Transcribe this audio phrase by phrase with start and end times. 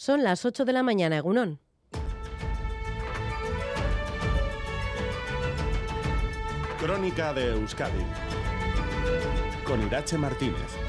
[0.00, 1.58] Son las 8 de la mañana, Egunón.
[6.78, 8.04] Crónica de Euskadi
[9.64, 10.87] con Irache Martínez.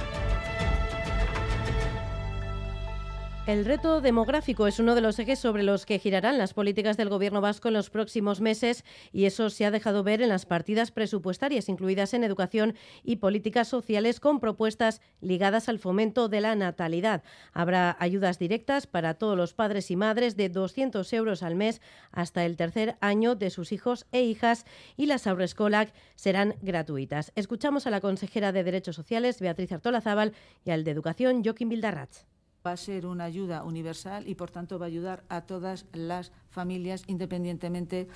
[3.49, 7.09] El reto demográfico es uno de los ejes sobre los que girarán las políticas del
[7.09, 10.91] Gobierno vasco en los próximos meses y eso se ha dejado ver en las partidas
[10.91, 17.23] presupuestarias incluidas en educación y políticas sociales con propuestas ligadas al fomento de la natalidad.
[17.51, 22.45] Habrá ayudas directas para todos los padres y madres de 200 euros al mes hasta
[22.45, 27.31] el tercer año de sus hijos e hijas y las Aurescolac serán gratuitas.
[27.33, 31.69] Escuchamos a la consejera de Derechos Sociales, Beatriz Artola Zaval, y al de Educación, Joaquín
[31.69, 32.27] Bildarratz
[32.65, 36.31] va a ser una ayuda universal y, por tanto, va a ayudar a todas las
[36.49, 38.07] familias independientemente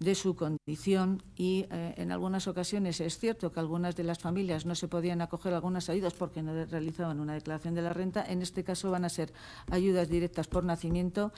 [0.00, 4.64] de su condición y eh, en algunas ocasiones es cierto que algunas de las familias
[4.64, 8.24] no se podían acoger a algunas ayudas porque no realizaban una declaración de la renta.
[8.24, 9.32] En este caso van a ser
[9.70, 11.32] ayudas directas por nacimiento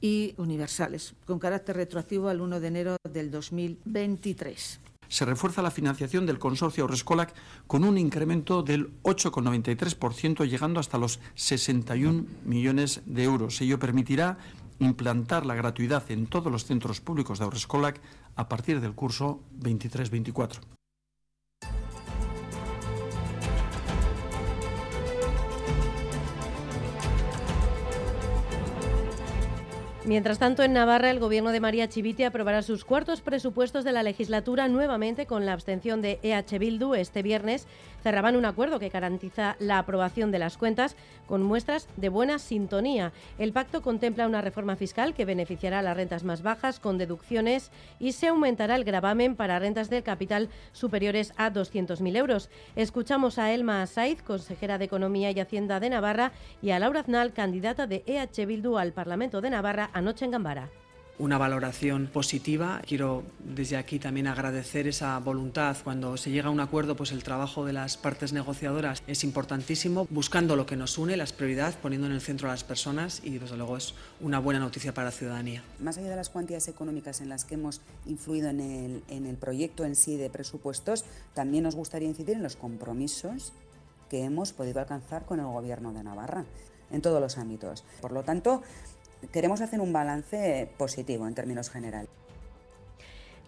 [0.00, 6.26] y universales, con carácter retroactivo al 1 de enero del 2023 se refuerza la financiación
[6.26, 7.34] del consorcio Rescolac
[7.66, 13.60] con un incremento del 8,93%, llegando hasta los 61 millones de euros.
[13.60, 14.38] Ello permitirá
[14.78, 18.00] implantar la gratuidad en todos los centros públicos de Aurescolac
[18.36, 20.77] a partir del curso 23-24.
[30.08, 34.02] Mientras tanto, en Navarra, el gobierno de María Chivite aprobará sus cuartos presupuestos de la
[34.02, 37.66] legislatura nuevamente con la abstención de EH Bildu este viernes.
[38.02, 43.12] Cerraban un acuerdo que garantiza la aprobación de las cuentas con muestras de buena sintonía.
[43.38, 47.70] El pacto contempla una reforma fiscal que beneficiará a las rentas más bajas con deducciones
[47.98, 52.48] y se aumentará el gravamen para rentas del capital superiores a 200.000 euros.
[52.76, 57.34] Escuchamos a Elma Saiz, consejera de Economía y Hacienda de Navarra, y a Laura Aznal,
[57.34, 60.70] candidata de EH Bildu al Parlamento de Navarra anoche en Gambara
[61.18, 62.80] una valoración positiva.
[62.86, 65.76] Quiero desde aquí también agradecer esa voluntad.
[65.82, 70.06] Cuando se llega a un acuerdo, pues el trabajo de las partes negociadoras es importantísimo,
[70.10, 73.38] buscando lo que nos une, las prioridades, poniendo en el centro a las personas y
[73.38, 75.62] desde luego es una buena noticia para la ciudadanía.
[75.80, 79.36] Más allá de las cuantías económicas en las que hemos influido en el, en el
[79.36, 81.04] proyecto en sí de presupuestos,
[81.34, 83.52] también nos gustaría incidir en los compromisos
[84.08, 86.44] que hemos podido alcanzar con el Gobierno de Navarra
[86.90, 87.84] en todos los ámbitos.
[88.00, 88.62] Por lo tanto,
[89.32, 92.10] queremos hacer un balance positivo en términos generales.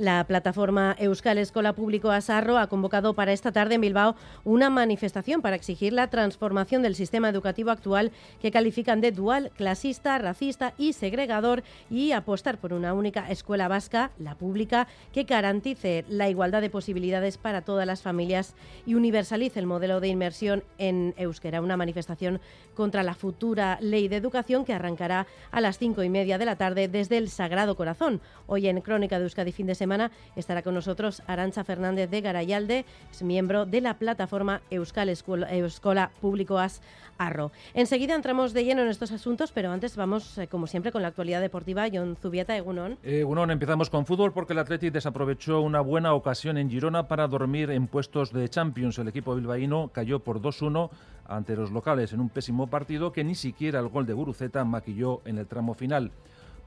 [0.00, 5.42] La plataforma Euskal Escola Público Asarro ha convocado para esta tarde en Bilbao una manifestación
[5.42, 10.94] para exigir la transformación del sistema educativo actual que califican de dual, clasista, racista y
[10.94, 16.70] segregador y apostar por una única escuela vasca, la pública, que garantice la igualdad de
[16.70, 18.54] posibilidades para todas las familias
[18.86, 21.60] y universalice el modelo de inmersión en euskera.
[21.60, 22.40] Una manifestación
[22.72, 26.56] contra la futura ley de educación que arrancará a las cinco y media de la
[26.56, 28.22] tarde desde el Sagrado Corazón.
[28.46, 29.89] Hoy en Crónica de Euskadi fin de semana
[30.36, 36.80] estará con nosotros Arancha Fernández de Garayalde, es miembro de la plataforma Euskal Escola, Públicoas
[37.18, 37.50] Arro.
[37.74, 41.08] Enseguida entramos de lleno en estos asuntos, pero antes vamos, eh, como siempre, con la
[41.08, 41.86] actualidad deportiva.
[41.92, 42.98] John Zubieta, Egunon.
[43.02, 47.70] Egunon, empezamos con fútbol porque el Athletic desaprovechó una buena ocasión en Girona para dormir
[47.70, 48.98] en puestos de Champions.
[48.98, 50.90] El equipo bilbaíno cayó por 2-1
[51.26, 55.20] ante los locales en un pésimo partido que ni siquiera el gol de Guruceta maquilló
[55.24, 56.10] en el tramo final.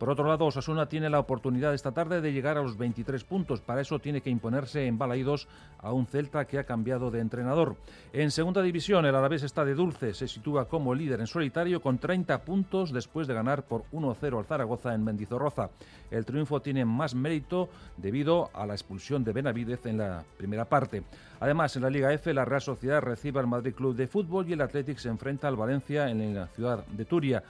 [0.04, 3.62] Por otro lado, Osasuna tiene la oportunidad esta tarde de llegar a los 23 puntos.
[3.62, 5.48] Para eso tiene que imponerse en Balaidos
[5.80, 7.78] a un Celta que ha cambiado de entrenador.
[8.12, 10.14] En segunda división, el Alavés está de dulce.
[10.14, 14.44] Se sitúa como líder en solitario con 30 puntos después de ganar por 1-0 al
[14.44, 15.70] Zaragoza en Mendizorroza.
[16.12, 21.04] El triunfo tiene más mérito debido a la expulsión de Benavidez en la primera parte.
[21.40, 24.52] Además, en la Liga F, la Real Sociedad recibe al Madrid Club de Fútbol y
[24.52, 27.42] el Athletic se enfrenta al Valencia en la ciudad de Turia.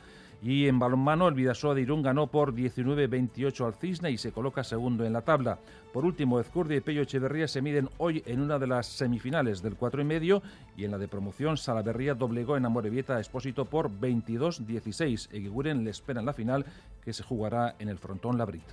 [0.44, 4.66] Y en balonmano, el Vidasoa de Irún ganó por 19-28 al Cisne y se coloca
[4.66, 5.58] segundo en la tabla.
[5.94, 9.78] Por último, Ezcurdia y Pello Echeverría se miden hoy en una de las semifinales del
[9.78, 10.44] 4 y medio
[10.76, 15.30] y en la de promoción Salaverría doblegó en Amorebieta a Expósito por 22-16.
[15.32, 16.66] Eguiguren le espera en la final
[17.02, 18.68] que se jugará en el frontón Labrit.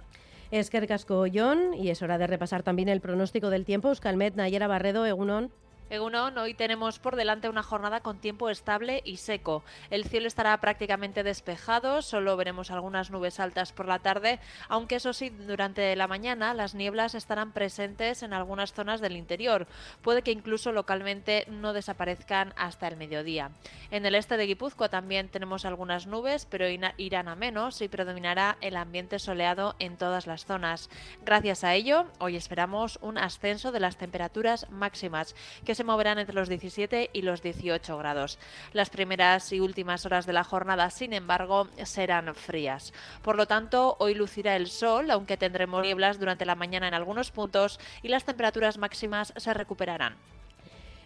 [0.50, 3.90] Es casco John y es hora de repasar también el pronóstico del tiempo.
[3.90, 5.52] Euskalmet, Nayera Barredo, Egunon.
[5.90, 9.64] Egunon, hoy tenemos por delante una jornada con tiempo estable y seco.
[9.90, 14.38] El cielo estará prácticamente despejado, solo veremos algunas nubes altas por la tarde,
[14.68, 19.66] aunque eso sí, durante la mañana las nieblas estarán presentes en algunas zonas del interior.
[20.00, 23.50] Puede que incluso localmente no desaparezcan hasta el mediodía.
[23.90, 28.58] En el este de Guipúzcoa también tenemos algunas nubes, pero irán a menos y predominará
[28.60, 30.88] el ambiente soleado en todas las zonas.
[31.24, 35.34] Gracias a ello, hoy esperamos un ascenso de las temperaturas máximas,
[35.64, 38.38] que se moverán entre los 17 y los 18 grados.
[38.74, 42.92] Las primeras y últimas horas de la jornada, sin embargo, serán frías.
[43.22, 47.30] Por lo tanto, hoy lucirá el sol, aunque tendremos nieblas durante la mañana en algunos
[47.30, 50.16] puntos y las temperaturas máximas se recuperarán.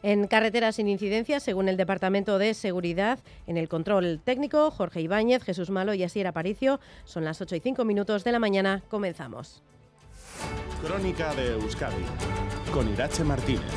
[0.02, 5.44] En carreteras sin incidencias, según el Departamento de Seguridad, en el control técnico, Jorge Ibáñez,
[5.44, 8.82] Jesús Malo y Asier Aparicio, son las 8 y 5 minutos de la mañana.
[8.90, 9.62] Comenzamos.
[10.84, 12.04] Crónica de Euskadi
[12.72, 13.72] con Irache Martínez.